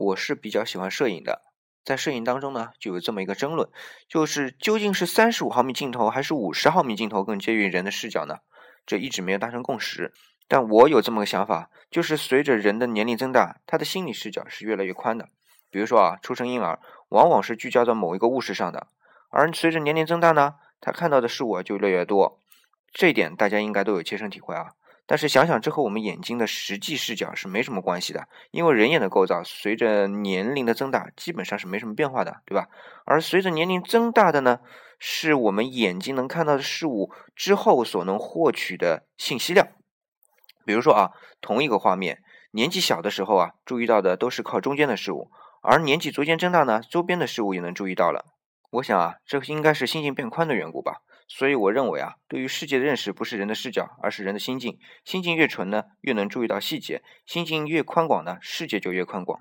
[0.00, 1.42] 我是比较喜欢摄影的，
[1.84, 3.68] 在摄影当中呢，就有这么一个争论，
[4.08, 8.38] 就是究竟是三十五毫米镜头还是五十毫米镜头更接近人的视角呢？
[8.86, 10.14] 这一直没有达成共识。
[10.48, 15.28] 但我有这么个想法，就是随着人的年龄增大，他的心理视角是越来越宽的。
[15.70, 16.80] 比如说啊，出生婴儿
[17.10, 18.86] 往往是聚焦在某一个物事上的，
[19.28, 22.40] 而随着年龄增大呢，他看到的事物就越来越多。
[22.90, 24.72] 这一点大家应该都有切身体会啊。
[25.10, 32.68] 但是想想，这和我们眼睛的实际视角是没什么关系的，因为人眼的构造随着年龄的增大，基本上是没什么变化的，对吧？
[33.04, 34.60] 而随着年龄增大的呢，
[35.00, 39.66] 是我们眼睛能看到的事物之后所能获取的信息量。
[40.64, 45.28] 比如说啊，同一个画面，年纪小的时候啊，注意到的都是靠中间的事物，
[45.60, 48.26] 而年纪逐渐增大呢，周边的事物也能注意到了。
[48.70, 51.02] 我想啊，这应该是心境变宽的缘故吧。
[51.26, 54.78] 所以我认为啊，对于世界的认识不是人的视角，而是人的心境。
[55.04, 59.40] 心境越纯呢，越能注意到细节；心境越宽广呢，世界就越宽广。